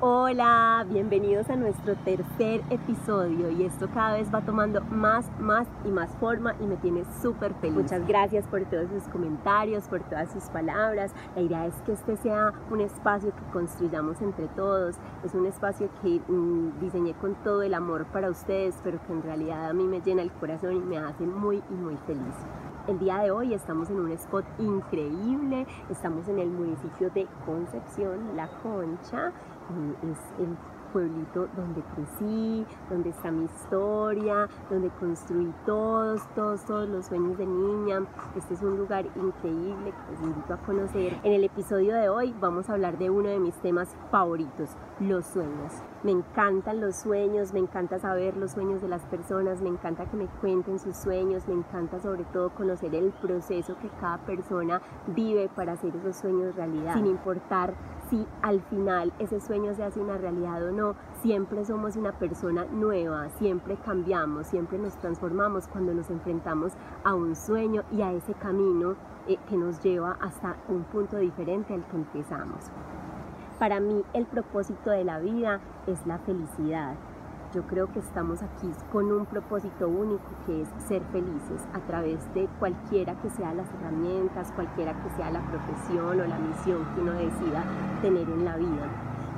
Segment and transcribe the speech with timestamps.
[0.00, 5.88] Hola, bienvenidos a nuestro tercer episodio y esto cada vez va tomando más, más y
[5.88, 7.78] más forma y me tiene súper feliz.
[7.78, 11.10] Muchas gracias por todos sus comentarios, por todas sus palabras.
[11.34, 14.94] La idea es que este sea un espacio que construyamos entre todos.
[15.24, 19.24] Es un espacio que mm, diseñé con todo el amor para ustedes, pero que en
[19.24, 22.36] realidad a mí me llena el corazón y me hace muy y muy feliz.
[22.88, 28.34] El día de hoy estamos en un spot increíble, estamos en el municipio de Concepción,
[28.34, 29.30] La Concha,
[30.02, 30.56] es el
[30.92, 37.46] pueblito donde crecí, donde está mi historia, donde construí todos, todos, todos los sueños de
[37.46, 38.00] niña.
[38.36, 41.18] Este es un lugar increíble que les invito a conocer.
[41.22, 45.26] En el episodio de hoy vamos a hablar de uno de mis temas favoritos, los
[45.26, 45.72] sueños.
[46.02, 50.16] Me encantan los sueños, me encanta saber los sueños de las personas, me encanta que
[50.16, 55.48] me cuenten sus sueños, me encanta sobre todo conocer el proceso que cada persona vive
[55.48, 57.74] para hacer esos sueños realidad, sin importar
[58.08, 62.64] si al final ese sueño se hace una realidad o no, siempre somos una persona
[62.66, 66.72] nueva, siempre cambiamos, siempre nos transformamos cuando nos enfrentamos
[67.04, 68.96] a un sueño y a ese camino
[69.26, 72.70] eh, que nos lleva hasta un punto diferente al que empezamos.
[73.58, 76.94] Para mí el propósito de la vida es la felicidad.
[77.54, 82.18] Yo creo que estamos aquí con un propósito único que es ser felices a través
[82.34, 87.00] de cualquiera que sea las herramientas, cualquiera que sea la profesión o la misión que
[87.00, 87.64] uno decida
[88.02, 88.86] tener en la vida.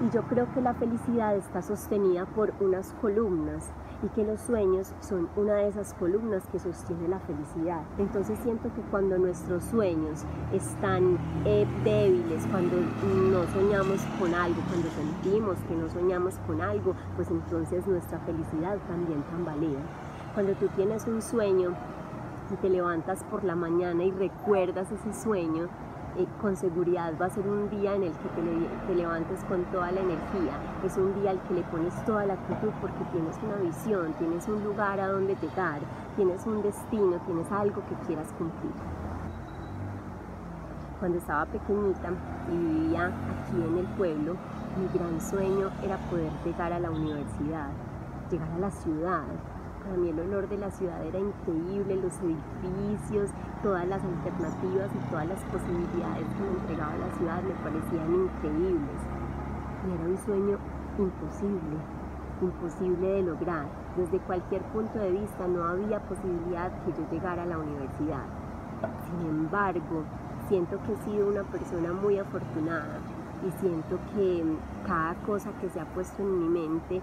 [0.05, 3.71] Y yo creo que la felicidad está sostenida por unas columnas
[4.03, 7.83] y que los sueños son una de esas columnas que sostiene la felicidad.
[7.99, 14.89] Entonces siento que cuando nuestros sueños están eh, débiles, cuando no soñamos con algo, cuando
[14.91, 19.81] sentimos que no soñamos con algo, pues entonces nuestra felicidad también tambalea.
[20.35, 21.75] Cuando tú tienes un sueño
[22.53, 25.69] y te levantas por la mañana y recuerdas ese sueño,
[26.17, 28.29] eh, con seguridad va a ser un día en el que
[28.89, 30.53] te, levantes con toda la energía,
[30.85, 34.49] es un día al que le pones toda la actitud porque tienes una visión, tienes
[34.49, 35.81] un lugar a donde llegar,
[36.17, 38.73] tienes un destino, tienes algo que quieras cumplir.
[40.99, 42.11] Cuando estaba pequeñita
[42.53, 44.37] y vivía aquí en el pueblo,
[44.77, 47.71] mi gran sueño era poder llegar a la universidad,
[48.31, 49.25] llegar a la ciudad,
[49.83, 53.31] para mí el olor de la ciudad era increíble, los edificios,
[53.63, 59.01] todas las alternativas y todas las posibilidades que me entregaba la ciudad me parecían increíbles.
[59.87, 60.59] Y era un sueño
[60.99, 61.77] imposible,
[62.41, 63.67] imposible de lograr.
[63.97, 68.25] Desde cualquier punto de vista no había posibilidad que yo llegara a la universidad.
[69.07, 70.05] Sin embargo,
[70.49, 72.99] siento que he sido una persona muy afortunada
[73.47, 74.45] y siento que
[74.87, 77.01] cada cosa que se ha puesto en mi mente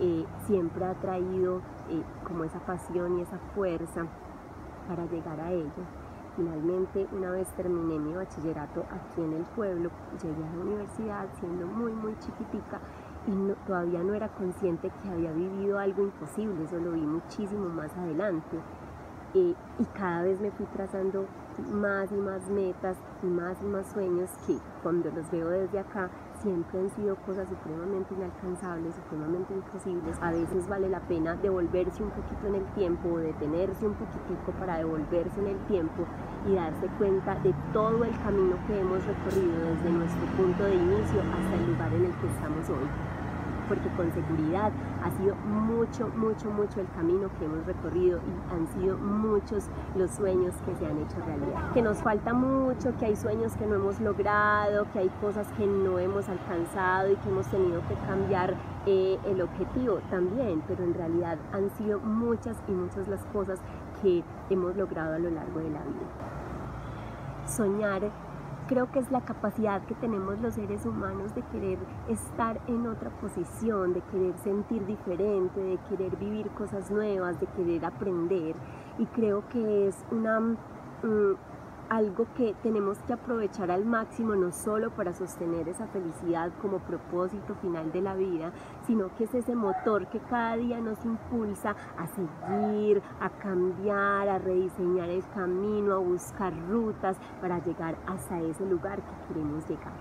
[0.00, 4.06] eh, siempre ha traído eh, como esa pasión y esa fuerza
[4.88, 5.99] para llegar a ello.
[6.40, 9.90] Finalmente, una vez terminé mi bachillerato aquí en el pueblo,
[10.22, 12.80] llegué a la universidad siendo muy, muy chiquitica
[13.26, 17.94] y todavía no era consciente que había vivido algo imposible, eso lo vi muchísimo más
[17.94, 18.56] adelante.
[19.34, 21.26] Eh, y cada vez me fui trazando
[21.70, 26.08] más y más metas y más y más sueños que cuando los veo desde acá
[26.42, 30.16] siempre han sido cosas supremamente inalcanzables, supremamente imposibles.
[30.20, 34.78] A veces vale la pena devolverse un poquito en el tiempo detenerse un poquitico para
[34.78, 36.06] devolverse en el tiempo
[36.48, 41.20] y darse cuenta de todo el camino que hemos recorrido desde nuestro punto de inicio
[41.20, 43.19] hasta el lugar en el que estamos hoy
[43.70, 44.72] porque con seguridad
[45.04, 50.10] ha sido mucho, mucho, mucho el camino que hemos recorrido y han sido muchos los
[50.10, 51.70] sueños que se han hecho realidad.
[51.72, 55.68] Que nos falta mucho, que hay sueños que no hemos logrado, que hay cosas que
[55.68, 60.92] no hemos alcanzado y que hemos tenido que cambiar eh, el objetivo también, pero en
[60.92, 63.60] realidad han sido muchas y muchas las cosas
[64.02, 67.46] que hemos logrado a lo largo de la vida.
[67.46, 68.02] Soñar
[68.70, 71.76] creo que es la capacidad que tenemos los seres humanos de querer
[72.08, 77.84] estar en otra posición, de querer sentir diferente, de querer vivir cosas nuevas, de querer
[77.84, 78.54] aprender.
[78.98, 80.38] Y creo que es una...
[80.38, 81.34] Mm,
[81.90, 87.56] algo que tenemos que aprovechar al máximo, no solo para sostener esa felicidad como propósito
[87.56, 88.52] final de la vida,
[88.86, 94.38] sino que es ese motor que cada día nos impulsa a seguir, a cambiar, a
[94.38, 99.92] rediseñar el camino, a buscar rutas para llegar hasta ese lugar que queremos llegar.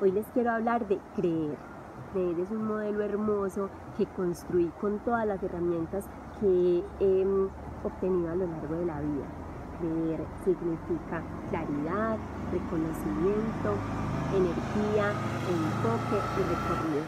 [0.00, 1.58] Hoy les quiero hablar de creer.
[2.12, 6.06] Creer es un modelo hermoso que construí con todas las herramientas
[6.40, 7.26] que he
[7.82, 9.47] obtenido a lo largo de la vida
[9.78, 12.16] Creer significa claridad,
[12.50, 13.74] reconocimiento,
[14.34, 15.12] energía,
[15.48, 17.02] enfoque y recorrido.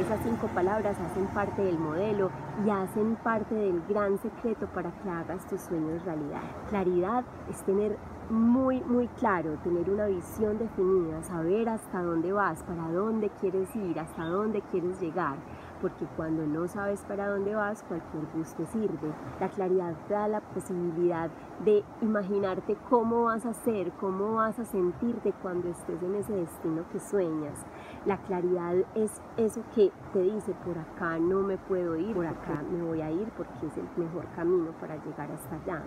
[0.00, 2.30] Esas cinco palabras hacen parte del modelo
[2.64, 6.42] y hacen parte del gran secreto para que hagas tus sueños realidad.
[6.70, 7.96] Claridad es tener
[8.30, 13.98] muy, muy claro, tener una visión definida, saber hasta dónde vas, para dónde quieres ir,
[13.98, 15.36] hasta dónde quieres llegar
[15.80, 19.12] porque cuando no sabes para dónde vas, cualquier bus te sirve.
[19.40, 21.30] La claridad da la posibilidad
[21.64, 26.84] de imaginarte cómo vas a ser, cómo vas a sentirte cuando estés en ese destino
[26.90, 27.64] que sueñas.
[28.06, 32.62] La claridad es eso que te dice, por acá no me puedo ir, por acá
[32.70, 35.82] me voy a ir porque es el mejor camino para llegar hasta allá.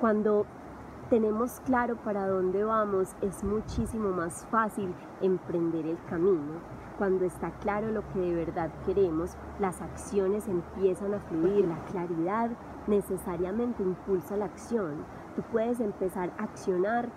[0.00, 0.46] Cuando
[1.10, 7.90] tenemos claro para dónde vamos, es muchísimo más fácil emprender el camino cuando está claro
[7.90, 12.50] lo que de verdad queremos, las acciones empiezan a fluir, la claridad
[12.86, 15.04] necesariamente impulsa la acción.
[15.36, 17.08] Tú puedes empezar a accionar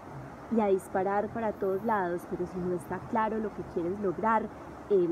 [0.56, 4.44] y a disparar para todos lados, pero si no está claro lo que quieres lograr,
[4.90, 5.10] eh,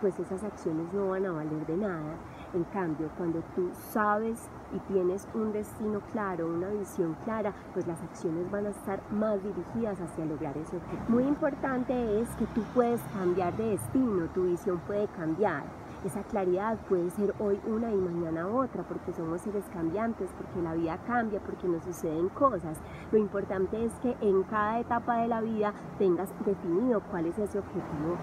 [0.00, 2.16] pues esas acciones no van a valer de nada.
[2.54, 4.38] En cambio, cuando tú sabes
[4.74, 9.42] y tienes un destino claro, una visión clara, pues las acciones van a estar más
[9.42, 11.02] dirigidas hacia lograr ese objetivo.
[11.08, 15.62] Muy importante es que tú puedes cambiar de destino, tu visión puede cambiar.
[16.04, 20.74] Esa claridad puede ser hoy una y mañana otra, porque somos seres cambiantes, porque la
[20.74, 22.76] vida cambia, porque nos suceden cosas.
[23.12, 27.60] Lo importante es que en cada etapa de la vida tengas definido cuál es ese
[27.60, 28.16] objetivo.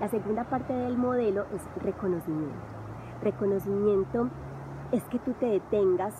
[0.00, 2.79] La segunda parte del modelo es reconocimiento.
[3.22, 4.28] Reconocimiento
[4.92, 6.14] es que tú te detengas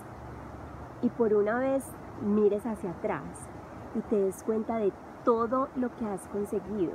[1.01, 1.83] y por una vez
[2.21, 3.49] mires hacia atrás
[3.95, 4.93] y te des cuenta de
[5.23, 6.93] todo lo que has conseguido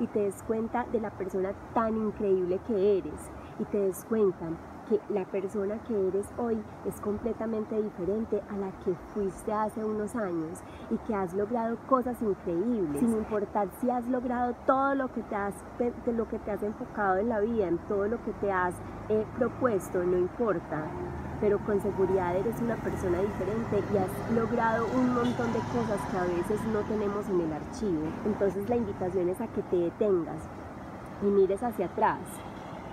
[0.00, 4.48] y te des cuenta de la persona tan increíble que eres y te des cuenta
[4.88, 10.16] que la persona que eres hoy es completamente diferente a la que fuiste hace unos
[10.16, 10.60] años
[10.90, 15.36] y que has logrado cosas increíbles, sin importar si has logrado todo lo que te
[15.36, 18.50] has, de lo que te has enfocado en la vida, en todo lo que te
[18.50, 18.74] has
[19.38, 20.84] propuesto, no importa,
[21.40, 26.18] pero con seguridad eres una persona diferente y has logrado un montón de cosas que
[26.18, 28.02] a veces no tenemos en el archivo.
[28.24, 30.42] Entonces la invitación es a que te detengas
[31.22, 32.20] y mires hacia atrás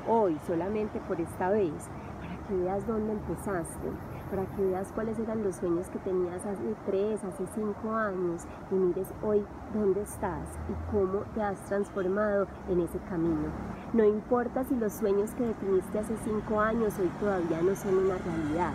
[0.07, 1.89] hoy, solamente por esta vez,
[2.19, 3.89] para que veas dónde empezaste,
[4.29, 8.75] para que veas cuáles eran los sueños que tenías hace tres, hace cinco años y
[8.75, 9.43] mires hoy
[9.73, 13.49] dónde estás y cómo te has transformado en ese camino.
[13.93, 18.17] No importa si los sueños que definiste hace cinco años hoy todavía no son una
[18.17, 18.73] realidad,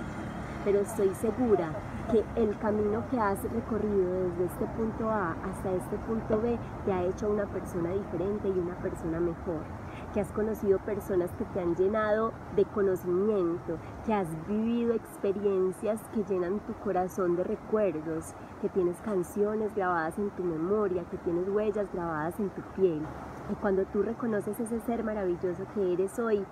[0.65, 1.71] pero estoy segura
[2.11, 6.93] que el camino que has recorrido desde este punto A hasta este punto B te
[6.93, 9.63] ha hecho una persona diferente y una persona mejor
[10.15, 16.23] que has conocido personas que te han llenado de conocimiento, que has vivido experiencias que
[16.23, 18.33] llenan tu corazón de recuerdos,
[18.63, 23.03] que tienes canciones grabadas en tu memoria, que tienes huellas grabadas en tu piel.
[23.51, 26.47] Y cuando tú reconoces ese ser maravilloso que eres hoy,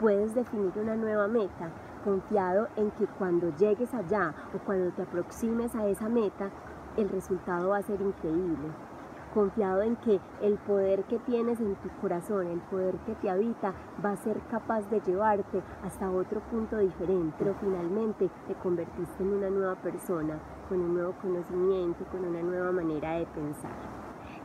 [0.00, 1.70] puedes definir una nueva meta,
[2.04, 6.50] confiado en que cuando llegues allá o cuando te aproximes a esa meta,
[6.96, 8.68] el resultado va a ser increíble
[9.32, 13.74] confiado en que el poder que tienes en tu corazón, el poder que te habita,
[14.04, 19.34] va a ser capaz de llevarte hasta otro punto diferente, pero finalmente te convertiste en
[19.34, 20.38] una nueva persona,
[20.68, 23.76] con un nuevo conocimiento, con una nueva manera de pensar.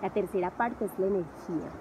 [0.02, 1.72] La tercera parte es la energía.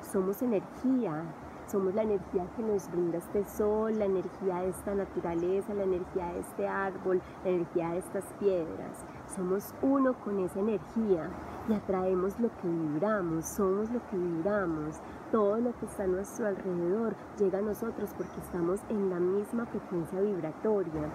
[0.00, 1.24] Somos energía,
[1.66, 6.26] somos la energía que nos brinda este sol, la energía de esta naturaleza, la energía
[6.32, 9.04] de este árbol, la energía de estas piedras.
[9.34, 11.28] Somos uno con esa energía
[11.68, 15.00] y atraemos lo que vibramos, somos lo que vibramos.
[15.32, 19.66] Todo lo que está a nuestro alrededor llega a nosotros porque estamos en la misma
[19.66, 21.10] frecuencia vibratoria.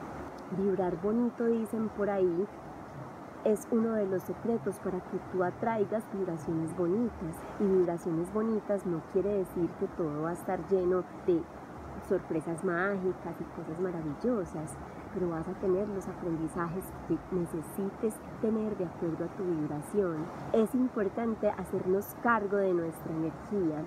[0.58, 2.46] Vibrar bonito, dicen por ahí,
[3.46, 7.36] es uno de los secretos para que tú atraigas vibraciones bonitas.
[7.62, 11.42] Y vibraciones bonitas no quiere decir que todo va a estar lleno de
[12.10, 14.76] sorpresas mágicas y cosas maravillosas
[15.14, 20.26] pero vas a tener los aprendizajes que necesites tener de acuerdo a tu vibración.
[20.54, 23.84] Es importante hacernos cargo de nuestra energía.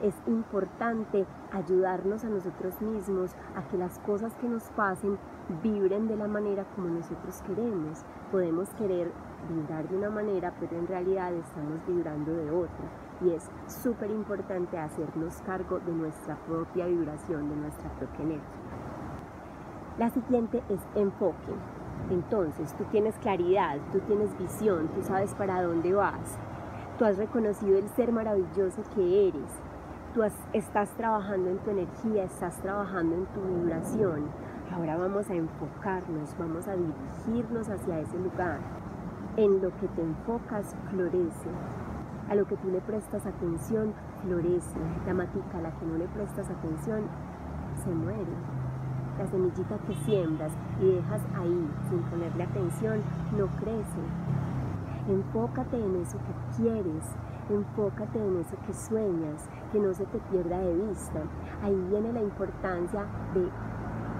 [0.00, 5.18] Es importante ayudarnos a nosotros mismos a que las cosas que nos pasen
[5.62, 8.04] vibren de la manera como nosotros queremos.
[8.30, 9.10] Podemos querer
[9.48, 12.86] vibrar de una manera, pero en realidad estamos vibrando de otra.
[13.20, 18.87] Y es súper importante hacernos cargo de nuestra propia vibración, de nuestra propia energía.
[19.98, 21.52] La siguiente es enfoque.
[22.08, 26.38] Entonces, tú tienes claridad, tú tienes visión, tú sabes para dónde vas.
[26.96, 29.50] Tú has reconocido el ser maravilloso que eres.
[30.14, 34.26] Tú estás trabajando en tu energía, estás trabajando en tu vibración.
[34.72, 38.60] Ahora vamos a enfocarnos, vamos a dirigirnos hacia ese lugar.
[39.36, 41.50] En lo que te enfocas, florece.
[42.30, 44.78] A lo que tú le prestas atención, florece.
[45.08, 47.02] La matica a la que no le prestas atención,
[47.82, 48.57] se muere
[49.18, 53.02] la semillita que siembras y dejas ahí sin ponerle atención
[53.36, 54.00] no crece.
[55.08, 57.04] Enfócate en eso que quieres,
[57.50, 61.20] enfócate en eso que sueñas, que no se te pierda de vista.
[61.62, 63.48] Ahí viene la importancia de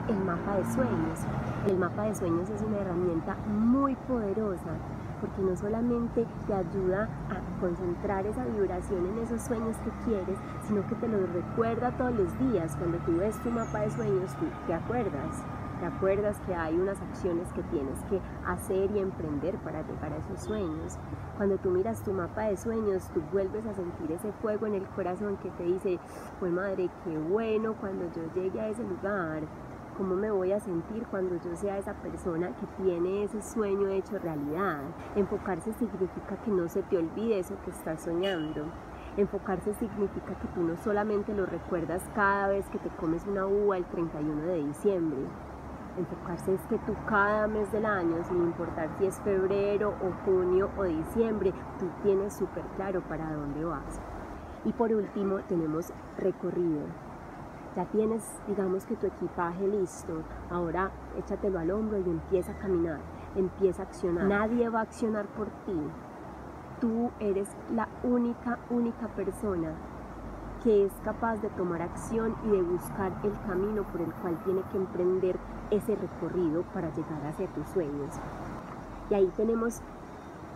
[0.08, 1.20] el mapa de sueños.
[1.66, 4.70] El mapa de sueños es una herramienta muy poderosa
[5.20, 10.86] porque no solamente te ayuda a concentrar esa vibración en esos sueños que quieres, sino
[10.86, 12.76] que te los recuerda todos los días.
[12.76, 15.42] Cuando tú ves tu mapa de sueños, tú te acuerdas.
[15.80, 20.16] Te acuerdas que hay unas acciones que tienes que hacer y emprender para llegar a
[20.16, 20.98] esos sueños.
[21.36, 24.84] Cuando tú miras tu mapa de sueños, tú vuelves a sentir ese fuego en el
[24.88, 26.00] corazón que te dice,
[26.40, 29.42] pues madre, qué bueno cuando yo llegue a ese lugar,
[29.98, 34.16] cómo me voy a sentir cuando yo sea esa persona que tiene ese sueño hecho
[34.16, 34.82] realidad.
[35.16, 38.64] Enfocarse significa que no se te olvide eso que estás soñando.
[39.16, 43.76] Enfocarse significa que tú no solamente lo recuerdas cada vez que te comes una uva
[43.76, 45.18] el 31 de diciembre.
[45.98, 50.70] Enfocarse es que tú cada mes del año, sin importar si es febrero o junio
[50.78, 54.00] o diciembre, tú tienes súper claro para dónde vas.
[54.64, 57.07] Y por último tenemos recorrido
[57.78, 62.98] ya tienes, digamos que tu equipaje listo, ahora échatelo al hombro y empieza a caminar,
[63.36, 64.24] empieza a accionar.
[64.24, 65.78] Nadie va a accionar por ti.
[66.80, 69.74] Tú eres la única, única persona
[70.64, 74.62] que es capaz de tomar acción y de buscar el camino por el cual tiene
[74.72, 75.38] que emprender
[75.70, 78.12] ese recorrido para llegar hacia tus sueños.
[79.08, 79.82] Y ahí tenemos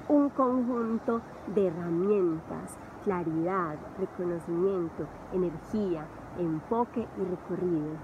[0.09, 1.21] un conjunto
[1.55, 6.05] de herramientas, claridad, reconocimiento, energía,
[6.39, 7.97] enfoque y recorrido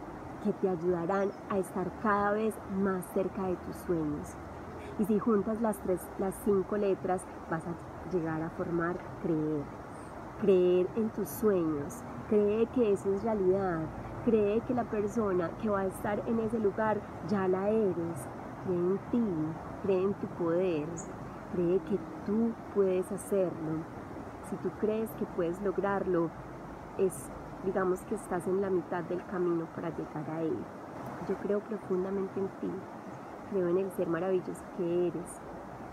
[0.44, 4.37] que te ayudarán a estar cada vez más cerca de tus sueños.
[4.99, 9.62] Y si juntas las, tres, las cinco letras, vas a llegar a formar creer.
[10.40, 12.02] Creer en tus sueños.
[12.28, 13.80] Cree que eso es realidad.
[14.25, 18.28] Cree que la persona que va a estar en ese lugar ya la eres.
[18.64, 19.25] Cree en ti.
[19.82, 20.88] Cree en tu poder.
[21.52, 23.85] Cree que tú puedes hacerlo.
[24.50, 26.30] Si tú crees que puedes lograrlo,
[26.99, 27.30] es
[27.64, 30.56] digamos que estás en la mitad del camino para llegar a él.
[31.28, 32.70] Yo creo profundamente en ti,
[33.50, 35.40] creo en el ser maravilloso que eres,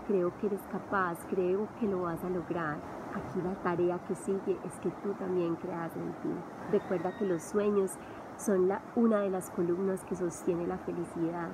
[0.06, 2.78] creo que eres capaz, creo que lo vas a lograr.
[3.14, 6.34] Aquí la tarea que sigue es que tú también creas en ti.
[6.70, 7.92] Recuerda que los sueños
[8.36, 11.48] son la, una de las columnas que sostiene la felicidad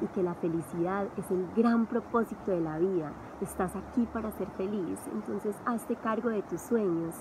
[0.00, 3.12] y que la felicidad es el gran propósito de la vida.
[3.40, 7.14] Estás aquí para ser feliz, entonces hazte cargo de tus sueños,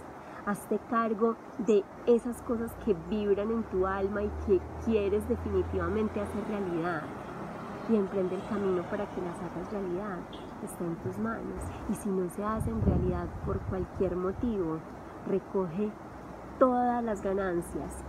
[0.50, 6.44] Hazte cargo de esas cosas que vibran en tu alma y que quieres definitivamente hacer
[6.48, 7.03] realidad.
[7.88, 10.18] Y emprende el camino para que las hagas realidad.
[10.63, 11.63] Está en tus manos.
[11.91, 14.79] Y si no se hacen realidad por cualquier motivo,
[15.27, 15.91] recoge
[16.58, 18.03] todas las ganancias,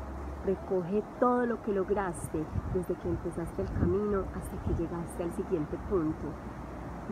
[0.46, 2.42] recoge todo lo que lograste
[2.72, 6.28] desde que empezaste el camino hasta que llegaste al siguiente punto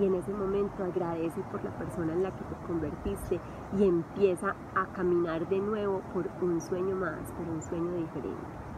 [0.00, 3.40] y en ese momento agradece por la persona en la que te convertiste
[3.76, 8.68] y empieza a caminar de nuevo por un sueño más, por un sueño diferente.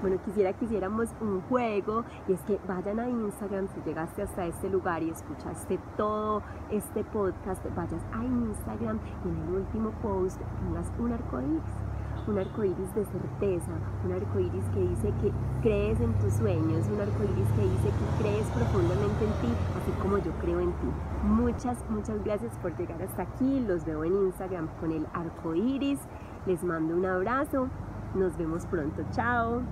[0.00, 4.46] Bueno, quisiera que hiciéramos un juego y es que vayan a Instagram si llegaste hasta
[4.46, 10.40] este lugar y escuchaste todo este podcast, vayas a Instagram y en el último post
[10.64, 11.89] pongas un arcoíris
[12.28, 13.72] un arco iris de certeza,
[14.04, 17.88] un arco iris que dice que crees en tus sueños, un arco iris que dice
[17.88, 20.88] que crees profundamente en ti, así como yo creo en ti.
[21.24, 23.60] Muchas, muchas gracias por llegar hasta aquí.
[23.60, 26.00] Los veo en Instagram con el arco iris.
[26.46, 27.68] Les mando un abrazo.
[28.14, 29.02] Nos vemos pronto.
[29.12, 29.62] Chao.